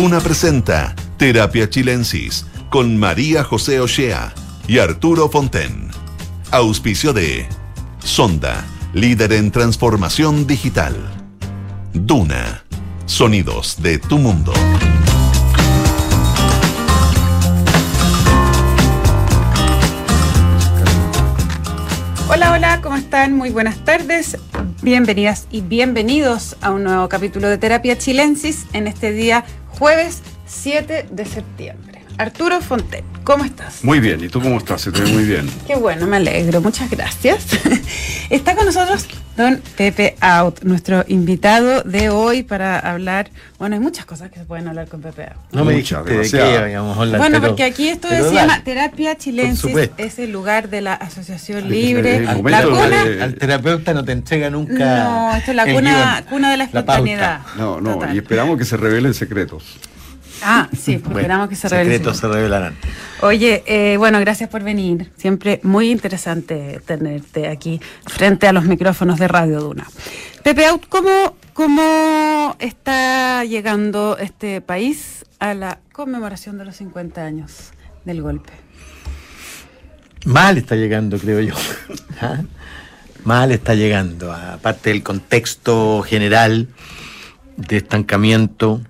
[0.00, 4.32] Duna presenta Terapia Chilensis con María José Ochea
[4.68, 5.90] y Arturo Fonten.
[6.52, 7.48] Auspicio de
[7.98, 10.94] Sonda, líder en transformación digital.
[11.92, 12.62] Duna,
[13.06, 14.52] sonidos de tu mundo.
[22.28, 23.32] Hola, hola, ¿cómo están?
[23.32, 24.38] Muy buenas tardes.
[24.80, 29.44] Bienvenidas y bienvenidos a un nuevo capítulo de Terapia Chilensis en este día
[29.78, 31.97] jueves 7 de septiembre.
[32.18, 33.84] Arturo Fonten, ¿cómo estás?
[33.84, 34.80] Muy bien, ¿y tú cómo estás?
[34.80, 35.48] Se te ve muy bien.
[35.68, 37.46] Qué bueno, me alegro, muchas gracias.
[38.30, 43.30] Está con nosotros don Pepe Out, nuestro invitado de hoy para hablar.
[43.60, 45.52] Bueno, hay muchas cosas que se pueden hablar con Pepe Out.
[45.52, 47.18] No me dijiste de qué a hablar.
[47.18, 52.24] Bueno, porque aquí esto se llama Terapia Chilensis, es el lugar de la Asociación Libre.
[52.24, 55.04] la cuna, al terapeuta no te entrega nunca.
[55.04, 57.42] No, esto es la cuna, cuna de la espontaneidad.
[57.56, 59.78] no, no, y esperamos que se revelen secretos.
[60.42, 61.92] Ah, sí, esperamos que se revelen.
[61.92, 62.74] Secretos se revelarán.
[63.22, 65.10] Oye, eh, bueno, gracias por venir.
[65.16, 69.86] Siempre muy interesante tenerte aquí frente a los micrófonos de Radio Duna.
[70.42, 77.70] Pepe Out, ¿cómo, ¿cómo está llegando este país a la conmemoración de los 50 años
[78.04, 78.52] del golpe?
[80.24, 81.54] Mal está llegando, creo yo.
[82.20, 82.42] ¿Ah?
[83.24, 86.68] Mal está llegando, aparte del contexto general
[87.56, 88.80] de estancamiento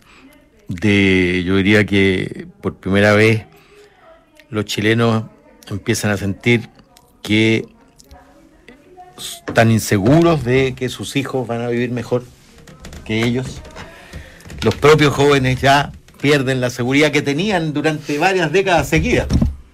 [0.68, 3.46] de, yo diría que por primera vez
[4.50, 5.24] los chilenos
[5.68, 6.68] empiezan a sentir
[7.22, 7.66] que
[9.18, 12.24] están inseguros de que sus hijos van a vivir mejor
[13.04, 13.60] que ellos.
[14.62, 19.26] Los propios jóvenes ya pierden la seguridad que tenían durante varias décadas seguidas.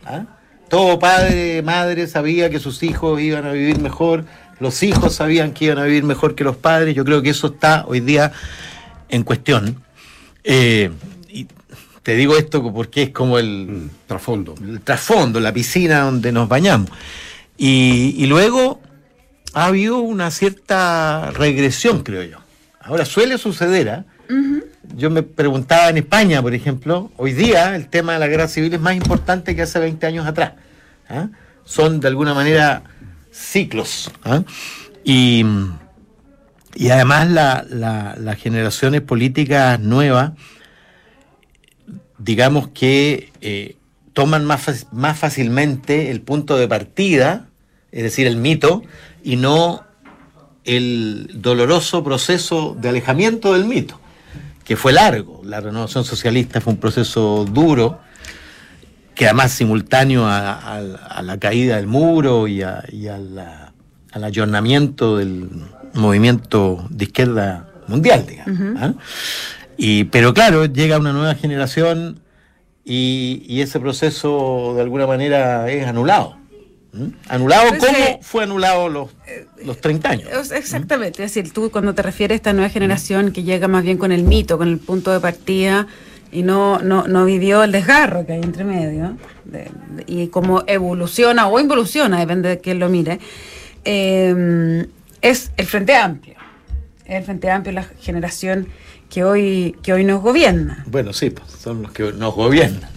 [0.05, 0.25] ¿ah?
[0.69, 4.25] Todo padre, madre sabía que sus hijos iban a vivir mejor,
[4.61, 6.95] los hijos sabían que iban a vivir mejor que los padres.
[6.95, 8.33] Yo creo que eso está hoy día
[9.09, 9.83] en cuestión.
[10.45, 10.91] Eh,
[11.29, 11.49] y
[12.03, 14.55] te digo esto porque es como el mm, trasfondo.
[14.63, 16.91] El trasfondo, la piscina donde nos bañamos.
[17.57, 18.81] Y, luego
[19.55, 22.39] ha habido una cierta regresión, creo yo.
[22.81, 23.89] Ahora suele suceder.
[23.89, 24.05] ¿ah?
[24.97, 28.75] Yo me preguntaba en España, por ejemplo, hoy día el tema de la guerra civil
[28.75, 30.53] es más importante que hace 20 años atrás.
[31.09, 31.29] ¿ah?
[31.65, 32.83] Son de alguna manera
[33.31, 34.11] ciclos.
[34.25, 34.43] ¿ah?
[35.05, 35.45] Y
[36.75, 40.33] y además las generaciones políticas nuevas,
[42.19, 43.77] digamos que eh,
[44.13, 47.49] toman más, más fácilmente el punto de partida,
[47.93, 48.83] es decir, el mito,
[49.23, 49.85] y no
[50.65, 54.01] el doloroso proceso de alejamiento del mito,
[54.65, 55.43] que fue largo.
[55.45, 58.01] La renovación socialista fue un proceso duro,
[59.15, 60.81] que además simultáneo a,
[61.23, 63.73] la caída del muro y, al
[64.13, 65.51] ayornamiento del
[65.95, 68.77] movimiento de izquierda mundial, digamos.
[68.81, 68.95] ¿ah?
[69.77, 72.21] y, pero claro, llega una nueva generación
[72.85, 76.37] y, ese proceso de alguna manera es anulado.
[77.29, 79.11] ¿Anulado pues, cómo eh, fue anulado los,
[79.65, 80.53] los 30 años?
[80.53, 83.99] Exactamente, es decir, tú cuando te refieres a esta nueva generación que llega más bien
[83.99, 85.89] con el mito, con el punto de partida
[86.31, 89.17] y no, no, no vivió el desgarro que hay entre medio
[90.07, 93.19] y cómo evoluciona o involuciona, depende de quién lo mire.
[93.85, 94.87] Eh,
[95.25, 96.37] es el Frente Amplio.
[97.07, 98.69] El Frente Amplio la generación
[99.09, 100.85] que hoy, que hoy nos gobierna.
[100.87, 102.91] Bueno, sí, pues, son los que nos gobiernan.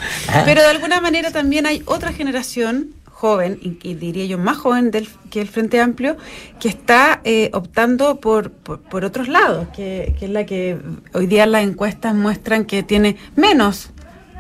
[0.46, 5.08] Pero de alguna manera también hay otra generación joven, y, diría yo más joven del,
[5.32, 6.18] que el Frente Amplio,
[6.60, 10.78] que está eh, optando por, por, otros lados, que, es la que
[11.14, 13.90] hoy día las encuestas muestran que tiene menos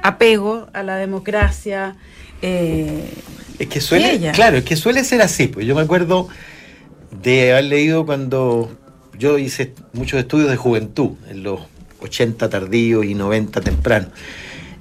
[0.03, 1.95] apego a la democracia.
[2.41, 3.09] Eh,
[3.57, 5.47] es que suele, claro, es que suele ser así.
[5.47, 6.27] Pues yo me acuerdo
[7.21, 8.71] de haber leído cuando
[9.17, 11.61] yo hice muchos estudios de juventud, en los
[12.01, 14.07] 80 tardíos y 90 temprano.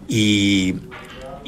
[0.08, 0.74] Y,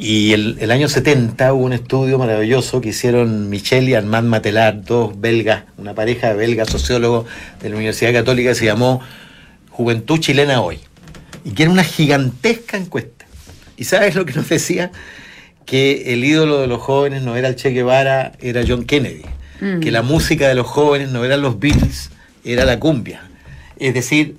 [0.00, 5.64] el, año 70 hubo un estudio maravilloso que hicieron Michel y Armand Matelar, dos belgas,
[5.76, 7.26] una pareja de belgas sociólogos
[7.60, 9.00] de la Universidad Católica, que se llamó
[9.70, 10.78] Juventud Chilena Hoy.
[11.44, 13.26] Y que era una gigantesca encuesta.
[13.76, 14.92] ¿Y sabes lo que nos decía?
[15.66, 19.24] Que el ídolo de los jóvenes no era el Che Guevara, era John Kennedy.
[19.60, 19.80] Mm.
[19.80, 22.10] que la música de los jóvenes no eran los Beatles,
[22.44, 23.22] era la cumbia.
[23.78, 24.36] Es decir,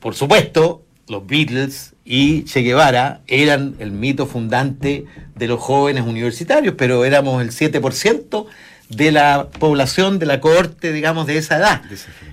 [0.00, 5.04] por supuesto, los Beatles y Che Guevara eran el mito fundante
[5.34, 8.46] de los jóvenes universitarios, pero éramos el 7%
[8.88, 11.82] de la población de la cohorte, digamos, de esa edad.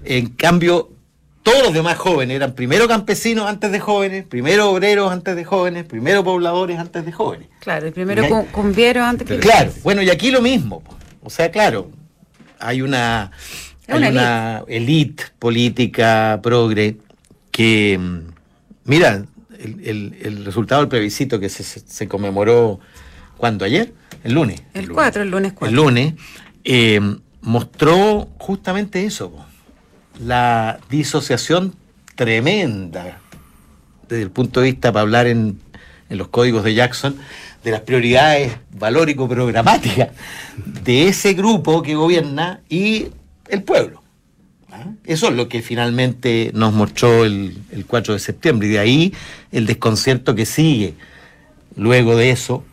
[0.04, 0.92] En cambio,
[1.42, 5.84] todos los demás jóvenes eran primero campesinos antes de jóvenes, primero obreros antes de jóvenes,
[5.84, 7.50] primero pobladores antes de jóvenes.
[7.60, 10.84] Claro, el primero cumbieros antes de Claro, bueno, y aquí lo mismo.
[11.22, 11.90] O sea, claro,
[12.64, 13.32] hay una,
[14.68, 15.24] elite.
[15.40, 16.98] política progre
[17.52, 18.20] que, mm,
[18.86, 19.26] mira,
[19.60, 22.80] el, resultado del plebiscito que se, conmemoró,
[23.38, 23.66] ¿cuándo?
[23.66, 23.94] ¿Ayer?
[24.24, 24.62] El lunes.
[24.74, 25.68] El, 4, el lunes 4.
[25.70, 26.14] El lunes,
[26.64, 27.00] eh,
[27.42, 29.46] mostró justamente eso,
[30.20, 31.76] la disociación
[32.16, 33.20] tremenda
[34.08, 35.60] desde el punto de vista, para hablar en,
[36.10, 37.16] en los códigos de Jackson,
[37.64, 40.10] de las prioridades valórico-programáticas
[40.84, 43.08] de ese grupo que gobierna y
[43.48, 44.02] el pueblo.
[44.72, 44.86] ¿Ah?
[45.06, 47.56] Eso es lo que finalmente nos mostró el,
[47.88, 49.14] 4 de septiembre y de ahí
[49.52, 50.96] el desconcierto que sigue
[51.76, 52.64] luego de eso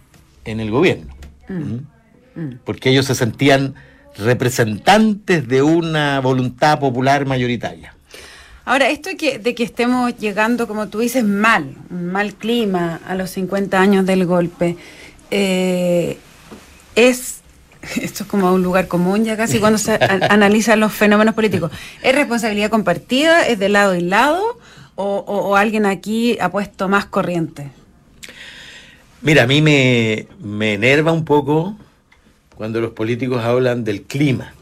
[0.44, 1.15] en el gobierno.
[1.49, 1.55] Mm.
[1.55, 1.87] ¿Mm?
[2.35, 2.59] Mm.
[2.65, 3.75] Porque ellos se sentían
[4.17, 7.94] representantes de una voluntad popular mayoritaria.
[8.70, 13.00] Ahora, esto de que, de que estemos llegando, como tú dices, mal, un mal clima
[13.05, 14.76] a los 50 años del golpe,
[15.32, 16.19] eh,
[16.94, 17.40] es
[18.00, 19.94] esto es como un lugar común ya casi cuando se
[20.31, 21.72] analizan los fenómenos políticos.
[22.00, 23.44] ¿Es responsabilidad compartida?
[23.44, 24.40] ¿Es de lado y lado?
[24.94, 27.73] ¿O, alguien aquí ha puesto más corriente?
[29.20, 31.76] Mira, a mí me, me enerva un poco
[32.55, 34.55] cuando los políticos hablan del clima.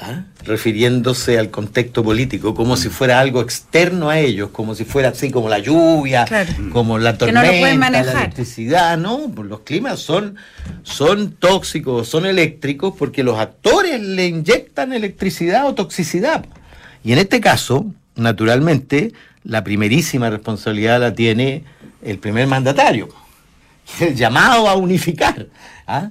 [0.00, 0.24] ¿Ah?
[0.44, 5.30] refiriéndose al contexto político, como si fuera algo externo a ellos, como si fuera así
[5.30, 6.24] como la lluvia,
[6.72, 10.36] como la tormenta, la electricidad, no, pues los climas son,
[10.82, 16.46] son tóxicos, son eléctricos porque los actores le inyectan electricidad o toxicidad.
[17.04, 17.86] Y en este caso,
[18.16, 19.12] naturalmente,
[19.44, 21.64] la primerísima responsabilidad la tiene
[22.02, 23.08] el primer mandatario,
[24.00, 25.46] el llamado a unificar.
[25.86, 26.10] ¿ah?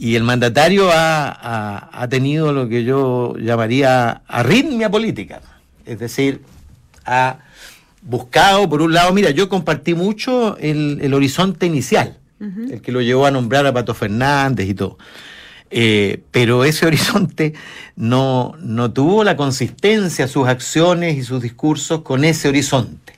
[0.00, 5.42] Y el mandatario ha, tenido lo que yo llamaría arritmia política.
[5.84, 6.40] Es decir,
[7.04, 7.40] ha
[8.00, 13.26] buscado, por un lado, mira, yo compartí mucho el, horizonte inicial, el que lo llevó
[13.26, 14.96] a nombrar a Pato Fernández y todo.
[15.70, 17.52] Eh, pero ese horizonte
[17.94, 23.12] no, no tuvo la consistencia, sus acciones y sus discursos con ese horizonte.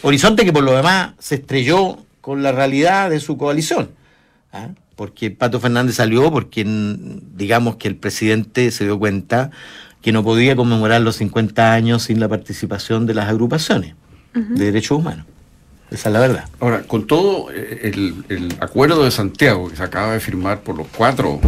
[0.00, 3.90] Horizonte que por lo demás se estrelló con la realidad de su coalición.
[4.54, 4.70] ¿ah?
[4.96, 9.50] Porque Pato Fernández salió porque digamos que el presidente se dio cuenta
[10.02, 13.94] que no podía conmemorar los 50 años sin la participación de las agrupaciones
[14.34, 15.26] de derechos humanos.
[15.90, 16.44] Esa es la verdad.
[16.60, 17.92] Ahora, con todo eh,
[18.28, 21.40] el, acuerdo de Santiago que se acaba de firmar por los cuatro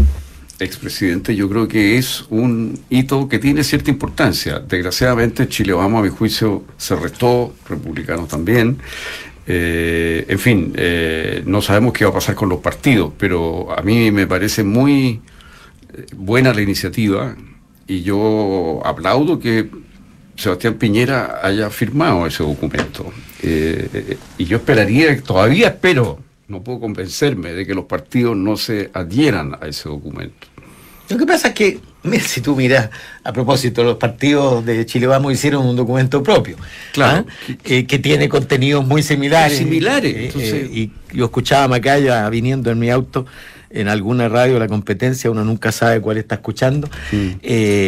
[0.59, 4.61] expresidentes, yo creo que es un hito que tiene cierta importancia.
[4.61, 8.79] Desgraciadamente, Chile Vamos, a mi juicio, se restó, republicanos también.
[9.47, 13.83] Eh, en fin, eh, no sabemos qué va a pasar con los partidos, pero a
[13.83, 15.21] mí me parece muy
[15.95, 17.37] eh, buena la iniciativa
[17.87, 19.71] y yo aplaudo que
[20.35, 23.13] Sebastián Piñera haya firmado ese documento.
[23.43, 26.19] y yo esperaría, todavía espero,
[26.49, 30.49] no puedo convencerme de que los partidos no se adhieran a ese documento.
[31.09, 31.81] Lo que pasa es que
[32.21, 32.91] si tú miras,
[33.25, 36.57] a propósito, los partidos de Chile Vamos hicieron un documento propio,
[36.93, 37.53] claro, ¿ah?
[37.65, 39.59] eh, que tiene contenidos muy similares.
[39.59, 40.15] Similares.
[40.15, 43.27] Eh, eh, y yo escuchaba a Macaya viniendo en mi auto
[43.69, 46.89] en alguna radio la competencia, uno nunca sabe cuál está escuchando.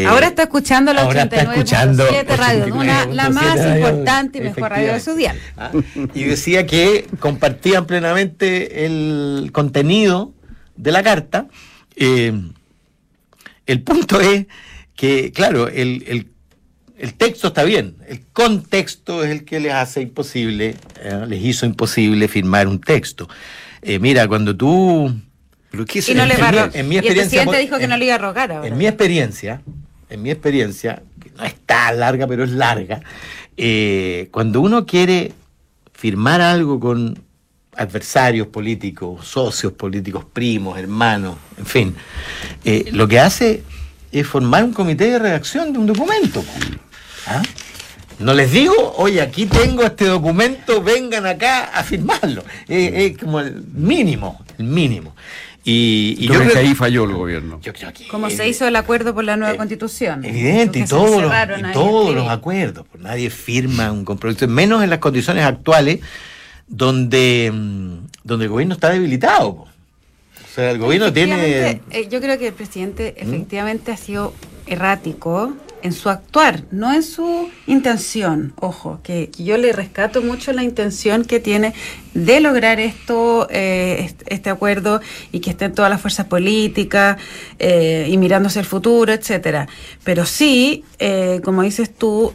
[0.06, 5.14] ahora está escuchando la 89.7 radio, una, la más importante y mejor radio de su
[5.14, 5.34] día.
[5.56, 5.70] ¿Ah?
[6.14, 10.32] Y decía que compartían plenamente el contenido
[10.76, 11.46] de la carta.
[13.68, 14.46] El punto es
[14.96, 16.26] que, claro, el,
[17.18, 22.28] texto está bien, el contexto es el que les hace imposible, eh, les hizo imposible
[22.28, 23.28] firmar un texto.
[23.82, 25.14] Eh, mira, cuando tú...
[25.70, 26.34] Pero y no le
[26.72, 28.66] en, mi experiencia, el presidente dijo que no le iba a rogar ahora.
[28.66, 29.60] En mi experiencia,
[30.08, 33.02] en mi experiencia, que no es tan larga, pero es larga,
[33.58, 35.32] eh, cuando uno quiere
[35.92, 37.22] firmar algo con
[37.78, 41.96] adversarios políticos, socios políticos, primos, hermanos, en fin,
[42.64, 43.62] eh, lo que hace
[44.10, 46.44] es formar un comité de redacción de un documento.
[47.26, 47.42] ¿Ah?
[48.18, 52.42] No les digo, oye, aquí tengo este documento, vengan acá a firmarlo.
[52.66, 55.14] Es, como el mínimo, el mínimo.
[55.62, 57.60] Y, yo creo que ahí falló el gobierno.
[58.10, 60.24] Como se hizo el acuerdo por la nueva eh, constitución.
[60.24, 62.86] Evidente, y, todos los, y todos los acuerdos.
[62.90, 66.00] Pues nadie firma un compromiso, menos en las condiciones actuales
[66.68, 69.48] donde, mm, donde el gobierno está debilitado.
[69.48, 69.66] O
[70.54, 71.80] sea, el gobierno tiene...
[71.90, 73.28] Eh, yo creo que el presidente ¿Mm?
[73.28, 74.34] efectivamente ha sido
[74.66, 78.52] errático en su actuar, no en su intención.
[78.56, 81.74] Ojo, que, yo le rescato mucho la intención que tiene
[82.14, 87.18] de lograr esto, eh, este acuerdo y que estén todas las fuerzas políticas
[87.58, 89.68] eh, y mirándose el futuro, etcétera.
[90.04, 92.34] Pero sí, eh, como dices tú,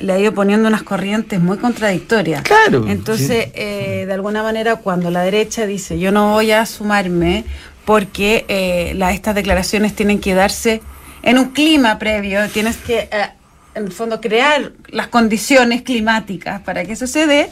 [0.00, 2.42] le ha ido poniendo unas corrientes muy contradictorias.
[2.42, 2.86] Claro.
[2.88, 7.44] Entonces, de alguna manera, cuando la derecha dice yo no voy a sumarme
[7.84, 10.80] porque la, estas declaraciones tienen que darse
[11.26, 13.30] en un clima previo, tienes que, eh,
[13.74, 17.50] en el fondo, crear las condiciones climáticas para que eso se dé.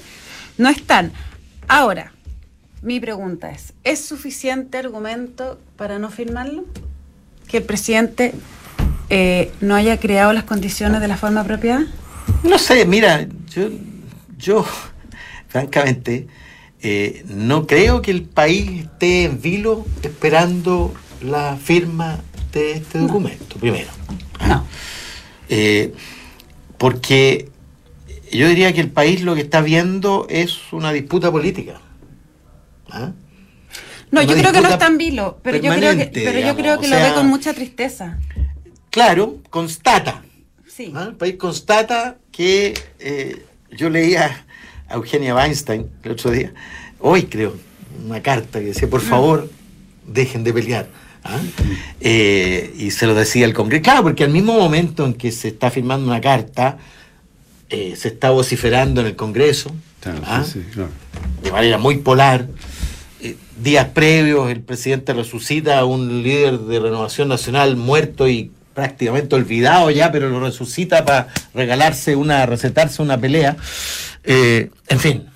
[0.56, 1.10] no están.
[1.66, 2.12] Ahora,
[2.82, 6.64] mi pregunta es, ¿es suficiente argumento para no firmarlo?
[7.48, 8.32] Que el presidente
[9.10, 11.84] eh, no haya creado las condiciones de la forma apropiada?
[12.44, 13.70] No sé, mira, yo,
[14.38, 14.64] yo
[15.48, 16.28] francamente,
[16.80, 22.20] eh, no creo que el país esté en vilo esperando la firma
[22.58, 23.88] de este documento, primero.
[24.46, 24.66] No.
[25.48, 25.92] Eh,
[26.78, 27.50] porque
[28.32, 31.80] yo diría que el país lo que está viendo es una disputa política.
[32.90, 33.12] ¿Ah?
[34.10, 36.78] No, yo creo que no está en vilo, pero yo creo que, pero yo creo
[36.78, 38.18] que lo ve con mucha tristeza.
[38.90, 40.22] Claro, constata.
[40.68, 40.92] Sí.
[40.94, 41.06] ¿Ah?
[41.08, 44.46] El país constata que eh, yo leía
[44.88, 46.52] a Eugenia Weinstein el otro día,
[47.00, 47.56] hoy creo,
[48.04, 49.06] una carta que decía, por mm.
[49.06, 49.50] favor,
[50.06, 50.88] dejen de pelear.
[51.24, 51.40] ¿Ah?
[52.00, 53.82] Eh, y se lo decía el Congreso.
[53.82, 56.78] Claro, porque al mismo momento en que se está firmando una carta,
[57.70, 59.74] eh, se está vociferando en el Congreso,
[60.24, 60.44] ¿ah?
[61.42, 62.46] de manera muy polar.
[63.20, 69.34] Eh, días previos, el presidente resucita a un líder de renovación nacional muerto y prácticamente
[69.34, 73.56] olvidado ya, pero lo resucita para regalarse una, recetarse una pelea.
[74.24, 75.26] en fin,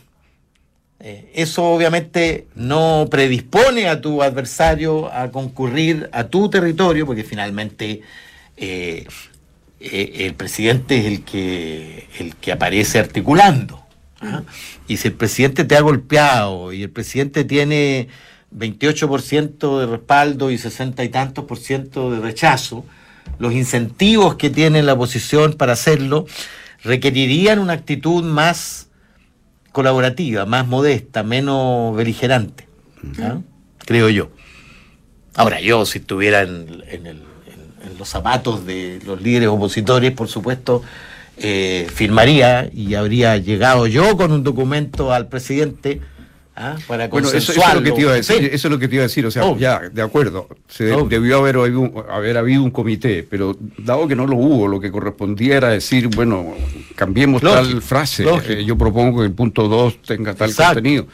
[1.35, 8.03] eso obviamente no predispone a tu adversario a concurrir a tu territorio, porque finalmente
[8.57, 9.07] eh,
[9.81, 13.83] eh, el presidente es el que, el que aparece articulando.
[14.21, 14.43] ¿ah?
[14.87, 18.09] Y si el presidente te ha golpeado y el presidente tiene
[18.57, 22.85] 28% de respaldo y 60 y tantos por ciento de rechazo,
[23.39, 26.27] los incentivos que tiene la oposición para hacerlo
[26.83, 28.88] requerirían una actitud más
[29.79, 32.67] colaborativa, más modesta, menos beligerante,
[33.21, 33.39] ¿ah?
[33.79, 34.29] creo yo.
[35.37, 37.23] Ahora, yo si estuviera en,
[37.97, 40.83] los zapatos de los líderes opositores, por supuesto,
[41.37, 46.01] eh, firmaría y habría llegado yo con un documento al presidente
[46.61, 46.77] ¿Ah?
[46.89, 48.97] Para bueno, eso, es lo que te iba a decir, eso es lo que te
[48.97, 51.57] iba a decir, o sea, ya, de acuerdo, se debió haber,
[52.11, 56.09] haber habido un comité, pero dado que no lo hubo, lo que correspondía era decir,
[56.09, 56.55] bueno,
[56.97, 61.07] cambiemos tal frase, eh, yo propongo que el punto 2 tenga tal contenido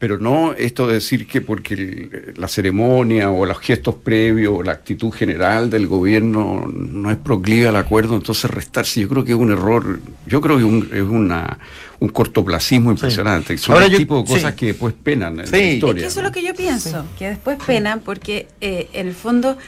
[0.00, 4.72] pero no esto de decir que porque la ceremonia o los gestos previos o la
[4.72, 9.38] actitud general del gobierno no es proclive al acuerdo, entonces restarse, yo creo que es
[9.38, 11.58] un error, yo creo que es una,
[11.98, 13.58] un cortoplacismo impresionante.
[13.58, 16.06] Son el tipo de cosas que después penan en la historia.
[16.06, 19.58] eso es lo que yo pienso, que después penan porque eh, en el fondo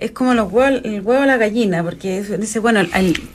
[0.00, 2.88] es como los huevos, el huevo a la gallina, porque dice, bueno, el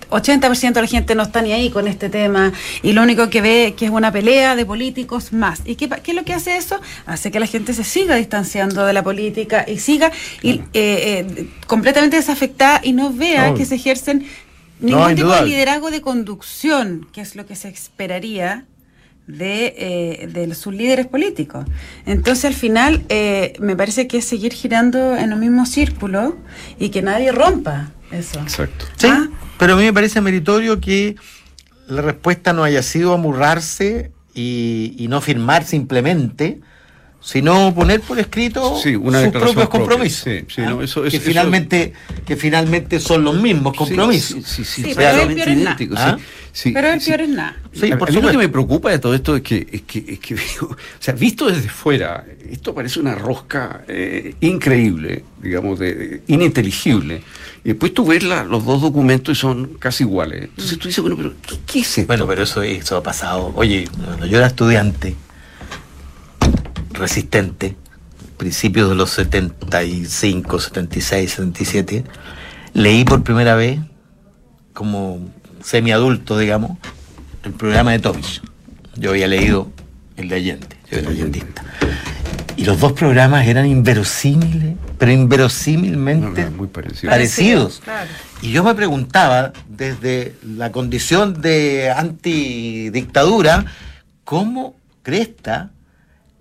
[0.10, 3.42] 80% de la gente no está ni ahí con este tema y lo único que
[3.42, 5.62] ve que es una pelea de políticos más.
[5.66, 6.82] ¿Y qué, qué es lo que hace eso?
[7.06, 11.48] Hace que la gente se siga distanciando de la política y siga y, eh, eh,
[11.68, 14.26] completamente desafectada y no vea que se ejercen
[14.80, 18.66] ningún tipo de liderazgo de conducción, que es lo que se esperaría
[19.28, 21.66] de, eh, de sus líderes políticos.
[22.06, 26.38] Entonces, al final, eh, me parece que es seguir girando en el mismo círculo
[26.80, 28.40] y que nadie rompa eso.
[28.40, 28.86] Exacto.
[28.98, 29.30] Sí, ¿Ah?
[29.58, 31.16] pero a mí me parece meritorio que
[31.88, 36.62] la respuesta no haya sido amurrarse y, y no firmar simplemente,
[37.26, 39.02] sino poner por escrito sus
[39.32, 40.28] propios compromisos.
[40.60, 40.78] ¿ah?
[41.10, 41.92] que, finalmente,
[42.24, 44.46] que finalmente son los mismos compromisos.
[44.46, 45.78] Sí, sí, pero el peor es nada.
[45.96, 46.18] ¿Ah?
[46.64, 47.56] pero el peor es nada.
[47.74, 50.36] a, mí lo que me preocupa de todo esto es que, es que, es que
[50.36, 57.24] o sea, visto desde fuera, esto parece una rosca eh, increíble, digamos, de, ininteligible.
[57.64, 60.44] Y después tú ves los dos documentos y son casi iguales.
[60.44, 61.34] Entonces tú dices, bueno, pero
[61.66, 62.06] ¿qué, es esto?
[62.06, 63.52] Bueno, pero eso, eso ha pasado.
[63.56, 65.16] Oye, cuando yo era estudiante,
[66.96, 67.76] resistente,
[68.38, 72.04] principios de los 75, 76, 77,
[72.74, 73.80] leí por primera vez,
[74.74, 75.20] como
[75.64, 76.78] semiadulto, digamos,
[77.44, 78.42] el programa de Tomich.
[78.96, 79.72] Yo había leído
[80.18, 81.64] el de Allende, yo era allendista.
[82.58, 87.82] Y los dos programas eran inverosímiles, pero inverosímilmente muy parecidos.
[88.42, 93.66] Y yo me preguntaba, desde la condición de antidictadura,
[94.24, 95.72] ¿cómo Cresta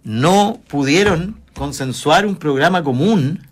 [0.04, 3.46] no pudieron consensuar un programa común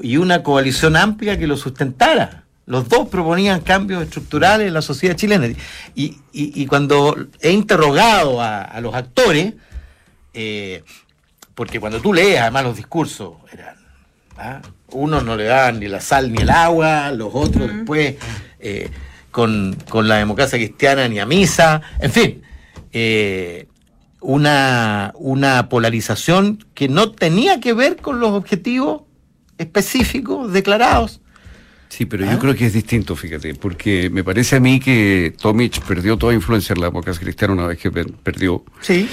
[0.00, 2.44] y una coalición amplia que lo sustentara.
[2.66, 5.48] Los dos proponían cambios estructurales en la sociedad chilena.
[5.94, 9.54] Y, cuando he interrogado a, los actores,
[10.32, 10.82] eh,
[11.54, 13.76] porque cuando tú lees además los discursos, eran,
[14.38, 14.62] ¿ah?
[14.88, 18.16] unos no le daban ni la sal ni el agua, los otros después
[18.58, 18.90] eh,
[19.30, 22.42] con, la democracia cristiana ni a misa, en fin.
[22.92, 23.66] Eh,
[24.24, 29.02] una, una polarización que no tenía que ver con los objetivos
[29.58, 31.20] específicos declarados.
[31.90, 32.38] Sí, pero yo ¿Ah?
[32.40, 36.72] creo que es distinto, fíjate, porque me parece a mí que Tomic perdió toda influencia
[36.72, 38.64] en la democracia cristiana una vez que perdió.
[38.80, 39.08] Sí.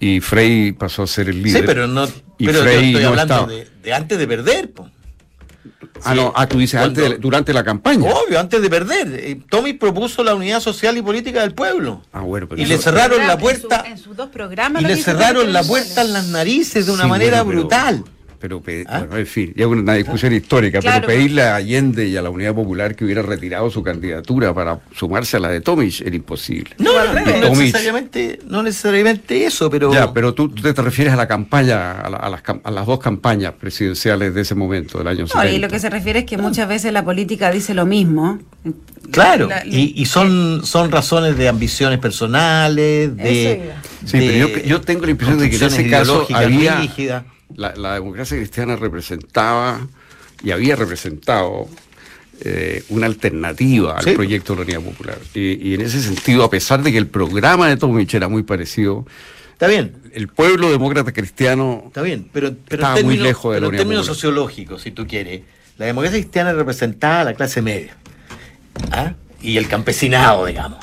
[0.00, 1.62] Y Frey pasó a ser el líder.
[1.62, 2.06] Sí, pero no.
[2.36, 4.72] Y pero Frey estoy hablando de, antes de perder,
[6.04, 8.10] Ah, no, ah, tú dices antes durante la campaña.
[8.10, 9.08] Obvio, antes de perder.
[9.14, 12.02] Eh, Tomic propuso la unidad social y política del pueblo.
[12.12, 13.84] Ah, bueno, y le cerraron la puerta.
[13.86, 14.82] En, sus dos programas.
[14.82, 18.04] Y le cerraron la puerta en las narices de una manera brutal
[18.38, 19.06] pero ¿Ah?
[19.12, 22.94] en fin, ya una discusión histórica, pero pedirle a Allende y a la Unidad Popular
[22.94, 26.70] que hubiera retirado su candidatura para sumarse a la de Tomic era imposible.
[26.78, 29.92] No, no, necesariamente, no necesariamente eso, pero...
[29.92, 34.54] Ya, pero tú, te, refieres a la campaña, a, las, dos campañas presidenciales de ese
[34.54, 37.50] momento, del año no, Y lo que se refiere es que muchas veces la política
[37.50, 38.38] dice lo mismo.
[39.10, 43.72] Claro, y, son, son razones de ambiciones personales, de...
[44.04, 46.80] Sí, pero yo, yo, tengo la impresión de que en ese caso había
[47.54, 49.86] la, democracia cristiana representaba
[50.42, 51.68] y había representado
[52.40, 55.18] eh, una alternativa al proyecto de la Unidad Popular.
[55.34, 59.06] Y, en ese sentido, a pesar de que el programa de Tomich era muy parecido,
[59.52, 59.94] Está bien.
[60.12, 64.04] El pueblo demócrata cristiano está bien, pero, estaba muy lejos de la Unidad En términos
[64.04, 65.44] sociológicos, si tú quieres,
[65.78, 67.96] la democracia cristiana representaba a la clase media
[68.92, 69.14] ¿ah?
[69.40, 70.78] y el campesinado, digamos.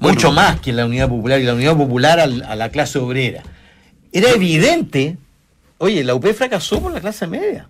[0.00, 3.44] Mucho más que la Unidad Popular y la Unidad Popular a la clase obrera.
[4.10, 5.16] Era evidente
[5.82, 7.68] Oye, la UP fracasó por la clase media.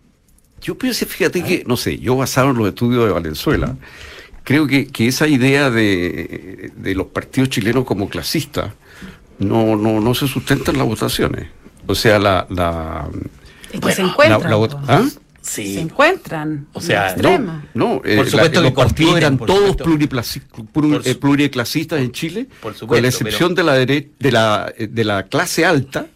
[0.60, 3.74] Yo pienso, fíjate que, no sé, yo basado en los estudios de Valenzuela,
[4.44, 8.70] creo que, esa idea de, los partidos chilenos como clasistas
[9.38, 11.48] no, no, no se sustenta en las votaciones.
[11.86, 12.46] O sea, la...
[12.50, 13.08] la
[13.72, 14.52] es que se encuentran.
[14.88, 15.04] ¿ah?
[15.40, 15.76] Sí.
[15.76, 16.66] Se encuentran.
[16.74, 19.74] O sea, no, no eh, por supuesto que los partidos eran todos
[21.06, 26.08] eh, pluriclasistas en Chile, con la excepción de la de la de la clase alta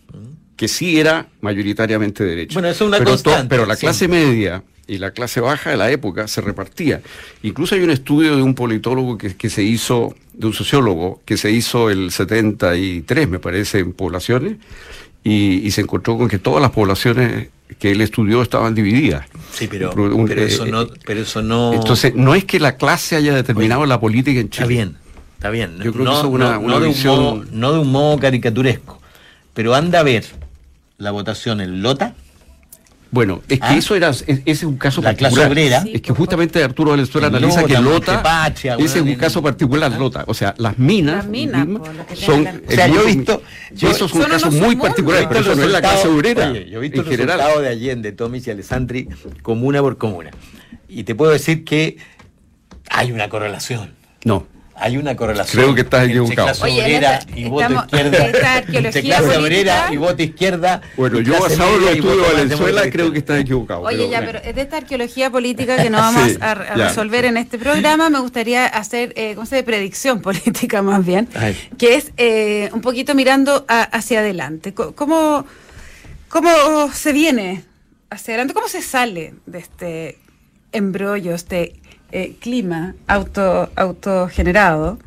[0.56, 2.54] que sí era mayoritariamente derecha.
[2.54, 3.46] Bueno, eso es una pero constante.
[3.48, 7.02] pero la clase media y la clase baja de la época se repartía.
[7.42, 11.36] Incluso hay un estudio de un politólogo que, que se hizo, de un sociólogo, que
[11.36, 14.56] se hizo el 73, me parece, en poblaciones,
[15.24, 17.48] y, se encontró con que todas las poblaciones
[17.80, 19.26] que él estudió estaban divididas.
[19.52, 21.74] Sí, pero, pero, eso, eh, no, pero eso no...
[21.74, 24.62] Entonces, no es que la clase haya determinado la política en Chile.
[24.62, 24.96] Está bien,
[25.34, 25.78] está bien.
[25.82, 27.48] Yo creo que eso es una, una visión...
[27.50, 29.02] no de un modo caricaturesco,
[29.52, 30.24] pero anda a ver
[30.98, 32.14] la votación en Lota.
[33.10, 33.76] Bueno, es que ¿Ah?
[33.76, 35.32] eso era, ese es un caso la particular.
[35.32, 35.84] Clase obrera.
[35.86, 39.98] es que justamente Arturo Valenzuela analiza que Lota, ese es un caso particular, ¿Ah?
[39.98, 40.24] Lota.
[40.26, 41.66] O sea, las minas, las minas
[42.14, 45.62] son, o sea, yo he visto, yo, esos son casos muy particulares, pero eso no
[45.62, 46.52] es la clase obrera.
[46.52, 47.38] yo he visto el general.
[47.38, 49.08] resultado de Allende, Tomis y Alessandri,
[49.42, 50.30] comuna por comuna.
[50.88, 51.96] Y te puedo decir que
[52.90, 53.94] hay una correlación.
[54.24, 55.62] No hay una correlación.
[55.62, 56.46] Creo que estás equivocado.
[56.48, 58.52] Clase obrera y voto izquierda.
[58.66, 60.82] Entre clase obrera y voto izquierda.
[60.96, 63.82] Bueno, yo basado en los estudios de Venezuela creo que estás equivocado.
[63.82, 67.58] Oye, ya, pero es de esta arqueología política que no vamos a, resolver en este
[67.58, 68.10] programa.
[68.10, 69.64] Me gustaría hacer, eh, ¿cómo se dice?
[69.64, 71.28] Predicción política más bien,
[71.78, 74.74] que es eh, un poquito mirando hacia adelante.
[74.74, 75.46] ¿Cómo,
[76.28, 77.64] ¿Cómo se viene
[78.10, 78.54] hacia adelante?
[78.54, 80.18] ¿Cómo se sale de este
[80.72, 81.74] embrollo, este
[82.12, 84.98] eh, clima auto, autogenerado,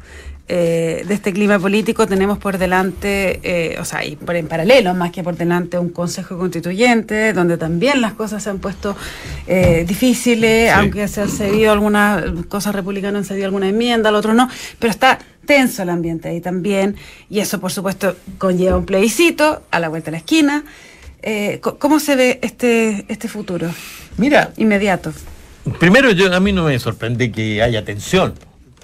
[0.51, 4.93] eh, de este clima político tenemos por delante, eh, o sea, y por en paralelo,
[4.95, 8.95] más que por delante, un Consejo Constituyente, donde también las cosas se han puesto
[9.85, 14.49] difíciles, aunque se han cedido algunas cosas republicanas, han cedido alguna enmienda, al otro no,
[14.79, 16.95] pero está tenso el ambiente ahí también,
[17.29, 20.63] y eso, por supuesto, conlleva un plebiscito a la vuelta de la esquina.
[21.61, 23.69] ¿Cómo se ve este, este futuro?
[24.17, 25.13] Mira, inmediato.
[25.79, 28.33] Primero, yo, a mí no me sorprende que haya tensión.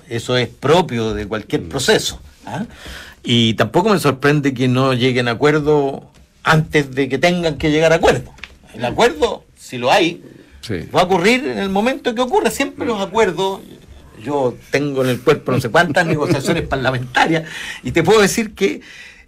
[0.10, 1.70] Eso es propio de cualquier mm.
[1.70, 2.20] proceso.
[2.46, 2.66] ¿ah?
[3.24, 6.12] Y tampoco me sorprende que no lleguen a acuerdo
[6.44, 8.32] antes de que tengan que llegar a acuerdo.
[8.74, 10.22] El acuerdo, si lo hay,
[10.96, 12.52] va a ocurrir en el momento que ocurra.
[12.52, 13.62] Siempre los acuerdos,
[14.24, 17.50] yo tengo en el cuerpo no sé cuántas negociaciones parlamentarias
[17.84, 18.82] y te puedo decir que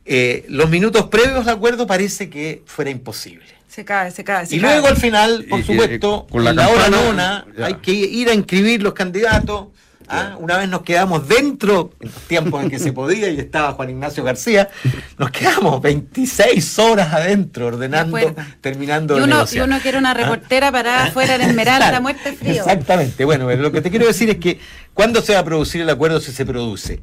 [0.06, 3.57] eh, los minutos previos al acuerdo parece que fuera imposible.
[3.68, 4.48] Se cae, se cae.
[4.50, 8.82] y luego al final, por supuesto, con la, hora nona, hay que ir a inscribir
[8.82, 9.68] los candidatos.
[10.08, 10.36] ¿ah?
[10.40, 13.90] Una vez nos quedamos dentro, en los tiempos en que se podía, y estaba Juan
[13.90, 14.70] Ignacio García,
[15.18, 18.18] nos quedamos 26 horas adentro ordenando,
[18.62, 20.16] terminando y uno, y uno quiere una ¿Ah?
[20.16, 22.54] reportera para afuera de Esmeralda, muerte frío.
[22.54, 23.26] Exactamente.
[23.26, 24.60] Bueno, lo que te quiero decir es que,
[24.94, 27.02] ¿cuándo se va a producir el acuerdo si se produce?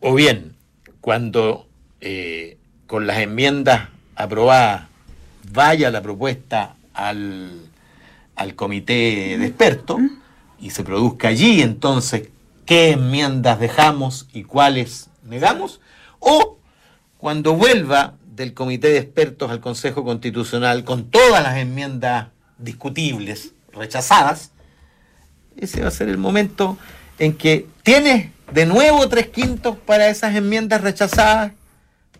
[0.00, 0.56] O bien,
[1.00, 1.68] cuando
[2.00, 4.95] eh, con las enmiendas aprobadas
[5.52, 7.68] vaya la propuesta al,
[8.34, 10.00] al comité de expertos
[10.58, 12.28] y se produzca allí entonces
[12.64, 15.80] qué enmiendas dejamos y cuáles negamos,
[16.18, 16.58] o
[17.18, 22.28] cuando vuelva del comité de expertos al Consejo Constitucional con todas las enmiendas
[22.58, 24.50] discutibles, rechazadas,
[25.56, 26.76] ese va a ser el momento
[27.18, 31.52] en que tienes de nuevo tres quintos para esas enmiendas rechazadas,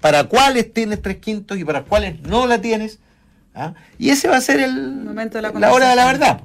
[0.00, 2.98] para cuáles tienes tres quintos y para cuáles no la tienes.
[3.56, 3.74] ¿Ah?
[3.98, 6.40] Y ese va a ser el momento de la, la hora de la verdad.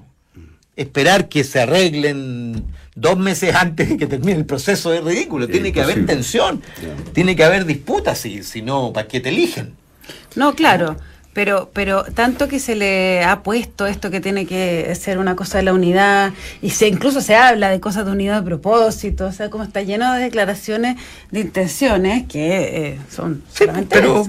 [0.75, 5.47] Esperar que se arreglen dos meses antes de que termine el proceso es ridículo.
[5.47, 6.61] tiene que haber tensión,
[7.13, 9.73] tiene que haber disputas, si, si no, ¿para qué te eligen?
[10.35, 10.97] No, claro.
[11.33, 15.59] Pero, pero tanto que se le ha puesto esto que tiene que ser una cosa
[15.59, 19.31] de la unidad, y se incluso se habla de cosas de unidad de propósito, o
[19.31, 20.97] sea, como está lleno de declaraciones
[21.31, 23.43] de intenciones que eh, son
[23.89, 24.25] pero,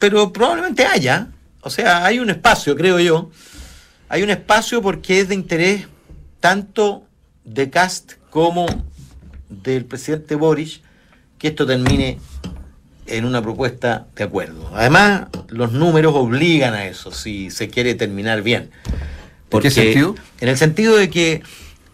[0.00, 1.28] pero probablemente haya,
[1.62, 3.30] o sea, hay un espacio, creo yo,
[4.08, 5.86] hay un espacio porque es de interés
[6.40, 7.04] tanto
[7.44, 8.66] de Cast como
[9.48, 10.80] del presidente Boris
[11.38, 12.18] que esto termine
[13.06, 14.70] en una propuesta de acuerdo.
[14.74, 18.70] Además, los números obligan a eso, si se quiere terminar bien.
[19.48, 20.14] ¿Por qué sentido?
[20.40, 21.42] En el sentido de que,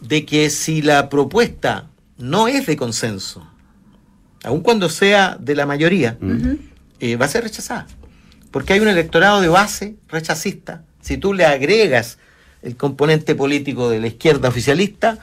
[0.01, 1.87] de que si la propuesta
[2.19, 3.49] no es de consenso,
[4.45, 6.19] aun cuando sea de la mayoría,
[7.01, 7.87] eh, va a ser rechazada.
[8.51, 10.83] Porque hay un electorado de base rechazista.
[11.01, 12.19] Si tú le agregas
[12.63, 15.19] el componente político de la izquierda oficialista,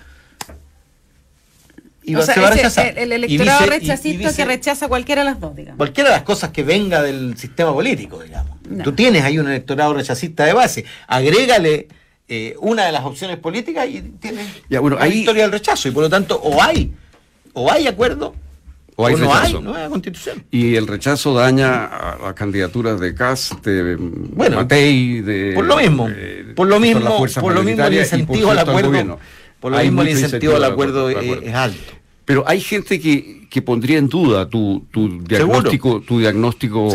[2.06, 2.98] y se va a rechazar.
[2.98, 5.78] El, electorado rechazista que rechaza cualquiera de las dos, digamos.
[5.78, 8.58] Cualquiera de las cosas que venga del sistema político, digamos.
[8.84, 10.86] Tú tienes ahí un electorado rechazista de base.
[11.08, 11.88] Agrégale
[12.28, 15.88] eh, una de las opciones políticas y tienes ya, bueno, la historia del rechazo.
[15.88, 16.94] Y por lo tanto, o hay,
[17.54, 18.36] o hay acuerdo,
[18.96, 20.44] o, hay no hay nueva constitución.
[20.52, 25.54] Y el rechazo daña a las candidaturas de Cast, de bueno, Matei, de.
[25.56, 26.10] Por lo mismo.
[26.56, 29.20] por lo mismo, por lo mismo el incentivo al acuerdo.
[29.60, 31.94] Por lo mismo el incentivo al acuerdo, es, alto.
[32.26, 36.90] Pero hay gente que, que pondría en duda tu, tu diagnóstico, tu diagnóstico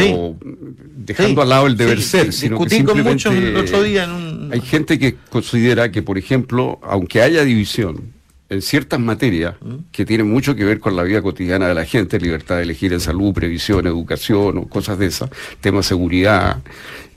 [0.96, 4.50] dejando al lado el deber ser, sino que simplemente el otro día en un...
[4.52, 8.17] hay gente que considera que, por ejemplo, aunque haya división
[8.50, 9.74] en ciertas materias ¿Mm?
[9.92, 12.92] que tienen mucho que ver con la vida cotidiana de la gente, libertad de elegir
[12.92, 15.30] en salud, previsión, educación o cosas de esas,
[15.60, 16.58] temas de seguridad,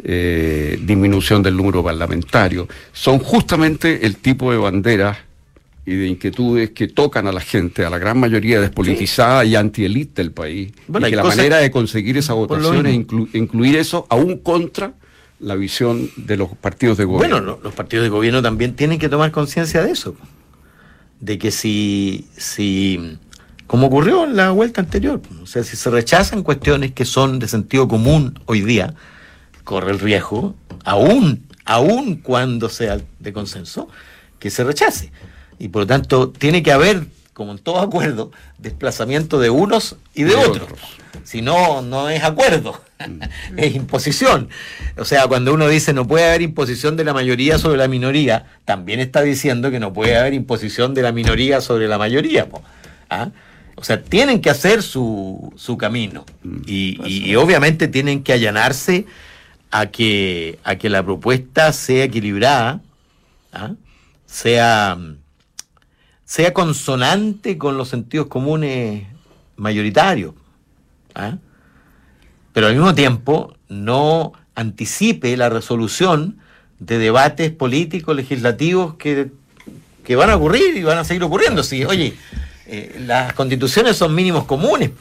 [0.04, 5.18] eh, disminución del número parlamentario, son justamente el tipo de banderas
[5.86, 10.22] y de inquietudes que tocan a la gente, a la gran mayoría despolitizada y anti-elite
[10.22, 10.72] del país.
[10.88, 12.96] y que la manera de conseguir esa votación es
[13.34, 14.94] incluir eso aún contra
[15.40, 17.38] la visión de los partidos de gobierno.
[17.38, 20.16] Bueno, los partidos de gobierno también tienen que tomar conciencia de eso.
[21.22, 23.18] De que si, si,
[23.68, 27.48] como ocurrió en la vuelta anterior, o sea, si se rechazan cuestiones que son de
[27.48, 28.96] sentido común hoy día,
[29.64, 33.88] corre el riesgo, aún, aún cuando sea de consenso,
[34.40, 35.12] que se rechace.
[35.60, 40.24] Y por lo tanto, tiene que haber, como en todo acuerdo, desplazamiento de unos y
[40.24, 40.68] de, otros.
[41.24, 42.82] Si no, no es acuerdo.
[43.58, 44.50] es imposición.
[44.98, 48.46] O sea, cuando uno dice no puede haber imposición de la mayoría sobre la minoría,
[48.66, 52.48] también está diciendo que no puede haber imposición de la minoría sobre la mayoría.
[53.10, 53.30] ¿Ah?
[53.76, 56.62] O sea, tienen que hacer su, su camino mm.
[56.68, 59.06] y, y, obviamente tienen que allanarse
[59.72, 62.82] a que, a que la propuesta sea equilibrada,
[63.54, 63.72] ¿ah?
[64.26, 64.98] sea
[66.32, 69.04] sea consonante con los sentidos comunes
[69.58, 70.34] mayoritarios,
[71.14, 71.36] ¿ah?
[72.54, 76.38] Pero al mismo tiempo no anticipe la resolución
[76.80, 79.30] de debates políticos, legislativos que,
[80.16, 81.64] van a ocurrir y van a seguir ocurriendo.
[81.64, 82.16] Sí, oye,
[82.68, 84.92] eh, las constituciones son mínimos comunes.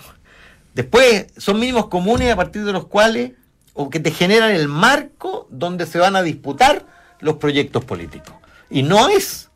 [0.75, 3.33] Después son mínimos comunes a partir de los cuales,
[3.75, 6.87] o que te generan el marco donde se van a disputar
[7.19, 8.35] los proyectos políticos.
[8.71, 9.51] Y no es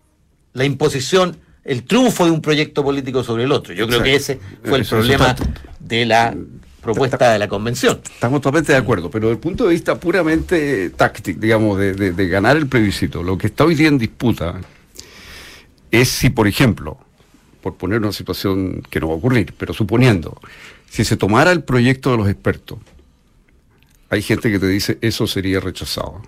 [0.54, 3.72] la imposición el triunfo de un proyecto político sobre el otro.
[3.74, 5.35] Yo creo que ese fue el problema
[5.78, 6.35] de la
[6.84, 8.00] propuesta de la convención.
[8.04, 12.56] Estamos totalmente de acuerdo, pero desde el punto de vista puramente táctico, digamos, de, ganar
[12.56, 14.60] el plebiscito, lo que está hoy día en disputa
[15.90, 16.98] es si, por ejemplo,
[17.60, 20.38] por poner una situación que no va a ocurrir, pero suponiendo,
[20.88, 22.78] si se tomara el proyecto de los expertos,
[24.10, 26.22] hay gente que te dice eso sería rechazado.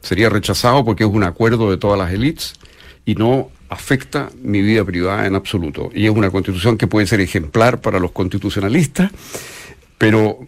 [0.00, 2.54] Sería rechazado porque es un acuerdo de todas las élites
[3.06, 5.90] y no afecta mi vida privada en absoluto.
[5.94, 9.10] Y es una constitución que puede ser ejemplar para los constitucionalistas,
[9.98, 10.46] pero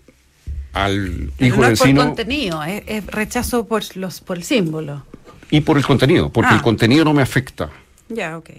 [0.73, 5.05] al hijo no es por contenido, es, rechazo por, los, por el símbolo.
[5.51, 6.63] Y por el contenido, porque el ah.
[6.63, 7.71] contenido no me afecta.
[8.09, 8.51] Ya, ok.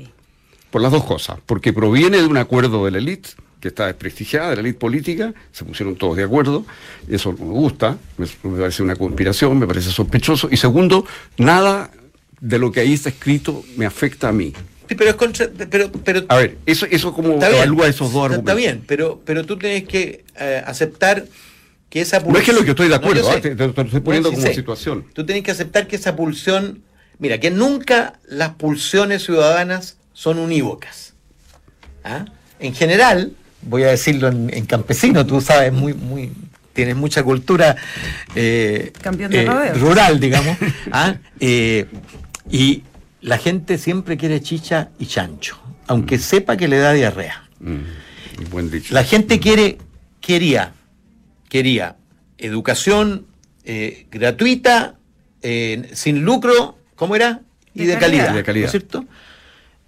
[0.71, 4.51] Por las dos cosas, porque proviene de un acuerdo de la élite, que está desprestigiada,
[4.51, 6.65] de la élite política, se pusieron todos de acuerdo,
[7.07, 8.27] eso no me gusta, me
[8.59, 11.05] parece una conspiración, me parece sospechoso, y segundo,
[11.37, 11.91] nada
[12.39, 14.53] de lo que ahí está escrito me afecta a mí.
[14.87, 18.39] Sí, pero es contra, pero, pero, a ver, eso, eso como evalúa esos dos argumentos.
[18.39, 21.25] Está bien, pero, pero tú tienes que eh, aceptar
[21.89, 22.33] que esa pulsión.
[22.33, 23.41] No es que lo que estoy de acuerdo, ¿ah?
[23.41, 25.05] te, estoy poniendo como situación.
[25.13, 26.83] Tú tienes que aceptar que esa pulsión.
[27.19, 31.13] Mira, que nunca las pulsiones ciudadanas son unívocas.
[32.03, 32.25] ¿Ah?
[32.59, 36.31] En general, voy a decirlo en, campesino, tú sabes, muy, muy,
[36.73, 37.75] tienes mucha cultura
[38.35, 40.57] eh, eh, rural, digamos.
[40.91, 41.15] ¿ah?
[41.39, 41.85] Eh,
[42.49, 42.83] y
[43.27, 47.43] la gente siempre quiere chicha y chancho, aunque sepa que le da diarrea.
[47.59, 48.93] Mm, buen dicho.
[48.93, 49.77] La gente quiere,
[50.21, 50.73] quería,
[51.49, 51.97] quería
[52.37, 53.25] educación
[54.09, 54.95] gratuita,
[55.41, 57.41] sin lucro, ¿cómo era?
[57.73, 58.63] Y de, calidad, de calidad.
[58.63, 59.05] ¿no es cierto?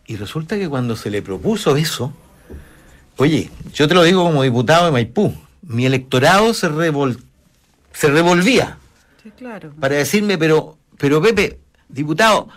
[0.06, 2.14] Y resulta que cuando se le propuso eso,
[3.16, 6.68] oye, yo te lo digo como diputado de Maipú, mi electorado se,
[7.94, 8.78] se revolvía
[9.24, 9.72] sí, claro.
[9.80, 12.50] para decirme, pero, pero Pepe, diputado,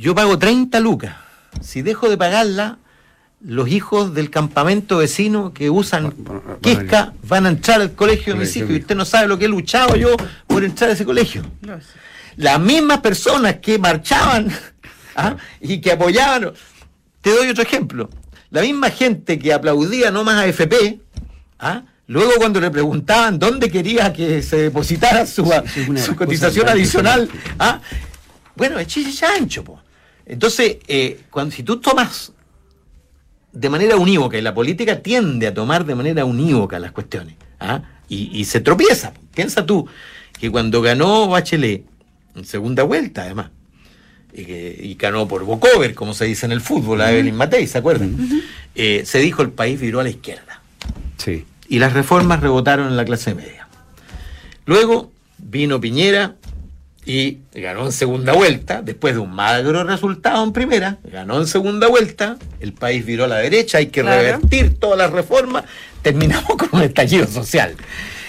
[0.00, 1.14] yo pago 30 lucas.
[1.60, 2.78] Si dejo de pagarla,
[3.42, 6.14] los hijos del campamento vecino que usan
[6.62, 9.44] Quisca van a entrar al colegio de mis hijos y usted no sabe lo que
[9.44, 11.42] he luchado yo por entrar a ese colegio.
[12.36, 14.50] Las mismas personas que marchaban
[15.16, 15.36] ¿ah?
[15.60, 16.52] y que apoyaban.
[17.20, 18.08] Te doy otro ejemplo.
[18.48, 20.98] La misma gente que aplaudía no más a FP,
[21.58, 21.82] ¿ah?
[22.06, 25.44] luego cuando le preguntaban dónde quería que se depositara su,
[26.16, 27.80] cotización adicional, ¿ah?
[28.56, 29.62] bueno, es chiste ancho.
[30.30, 32.32] Entonces, eh, cuando, si tú tomas
[33.52, 37.34] de manera unívoca, y la política tiende a tomar de manera unívoca las cuestiones,
[38.08, 39.12] y, y, se tropieza.
[39.34, 39.88] Piensa tú
[40.38, 41.84] que cuando ganó Bachelet,
[42.36, 43.50] en segunda vuelta además,
[44.32, 48.16] y, ganó por Bocover, como se dice en el fútbol, a Evelyn Matei, ¿se acuerdan?
[48.76, 50.62] Eh, se dijo el país viró a la izquierda.
[51.16, 51.44] Sí.
[51.68, 53.66] Y las reformas rebotaron en la clase media.
[54.64, 56.36] Luego vino Piñera
[57.04, 61.88] y ganó en segunda vuelta, después de un magro resultado en primera, ganó en segunda
[61.88, 65.64] vuelta, el país viró a la derecha, hay que revertir todas las reformas,
[66.02, 67.74] terminamos con un estallido social.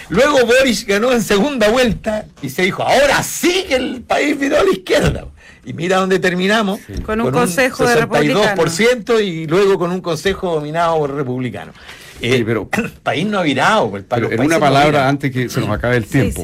[0.09, 4.59] Luego Boris ganó en segunda vuelta y se dijo, ahora sí que el país viró
[4.59, 5.25] a la izquierda.
[5.63, 6.79] Y mira dónde terminamos.
[7.05, 8.79] Con un consejo de republicanos.
[9.21, 11.75] y luego con un consejo dominado por republicanos.
[12.21, 13.95] Eh, pero el país no ha virado.
[13.95, 16.43] El, pero en una palabra, antes que se nos acabe el tiempo,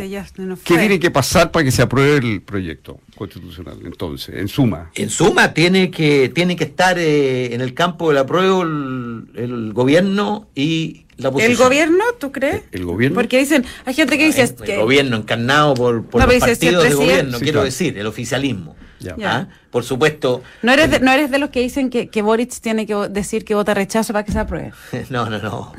[0.63, 3.77] ¿qué tiene que pasar para que se apruebe el proyecto constitucional?
[3.85, 4.91] Entonces, en suma.
[4.95, 10.47] En suma, tiene que, tiene que estar eh, en el campo del apruebo el, gobierno
[10.55, 11.51] y la oposición.
[11.51, 12.63] ¿El gobierno, tú crees?
[12.71, 13.15] ¿El gobierno?
[13.15, 14.41] Porque dicen, hay gente que dice...
[14.43, 14.77] El, que...
[14.77, 18.75] gobierno encarnado por, por los partidos de gobierno, quiero decir, el oficialismo.
[19.23, 19.47] ¿Ah?
[19.71, 20.41] Por supuesto.
[20.62, 23.45] ¿No eres, de, ¿No eres de los que dicen que, que Boric tiene que decir
[23.45, 24.73] que vota rechazo para que se apruebe?
[25.10, 25.73] no, no, no.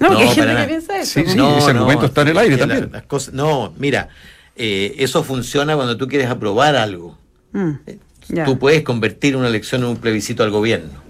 [0.00, 1.20] No, porque hay gente que piensa eso.
[1.24, 2.90] Sí, no, ese argumento está en el aire también.
[2.92, 4.08] las cosas, no, mira,
[4.56, 7.16] eh, eso funciona cuando tú quieres aprobar algo.
[7.52, 7.98] Mm, eh,
[8.44, 11.00] tú puedes convertir una elección en un plebiscito al gobierno.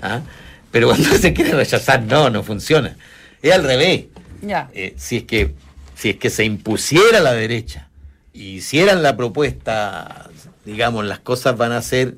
[0.00, 0.20] ¿Ah?
[0.70, 2.96] Pero cuando se quiere rechazar, no, no funciona.
[3.42, 4.06] Es al revés.
[4.74, 5.54] Eh, si, es que,
[5.94, 7.88] si es que se impusiera la derecha
[8.32, 10.28] y hicieran la propuesta
[10.64, 12.14] digamos, las cosas van a ser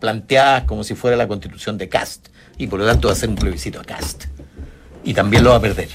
[0.00, 2.28] planteadas como si fuera la constitución de Cast.
[2.56, 4.24] Y por lo tanto va a ser un plebiscito a Cast.
[5.04, 5.88] Y también lo va a perder.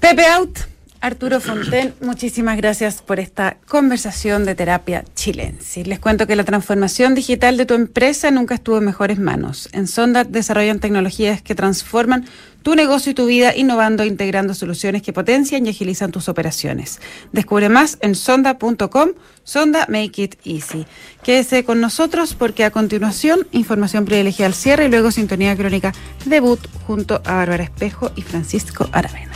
[0.00, 0.58] Pepe Out,
[1.00, 5.84] Arturo Fonten, muchísimas gracias por esta conversación de terapia chilense.
[5.84, 9.70] Les cuento que la transformación digital de tu empresa nunca estuvo en mejores manos.
[9.72, 12.26] En Sonda desarrollan tecnologías que transforman
[12.62, 17.00] tu negocio y tu vida innovando e integrando soluciones que potencian y agilizan tus operaciones.
[17.32, 19.10] Descubre más en sonda.com,
[19.44, 20.86] Sonda Make It Easy.
[21.22, 25.92] Quédese con nosotros porque a continuación información privilegiada al cierre y luego sintonía crónica
[26.24, 29.30] debut junto a Bárbara Espejo y Francisco Aravena.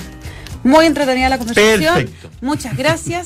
[0.63, 2.11] Muy entretenida la conversación.
[2.41, 3.23] Muchas gracias.